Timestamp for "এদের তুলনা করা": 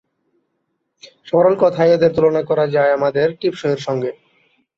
1.93-2.65